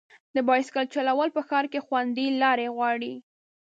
[0.35, 3.13] د بایسکل چلول په ښار کې خوندي لارې غواړي.